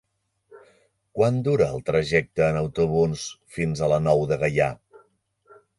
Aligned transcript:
Quant 1.17 1.37
dura 1.47 1.67
el 1.75 1.83
trajecte 1.91 2.47
en 2.49 2.59
autobús 2.63 3.29
fins 3.59 3.83
a 3.89 3.95
la 3.95 4.03
Nou 4.09 4.29
de 4.33 4.41
Gaià? 4.45 4.77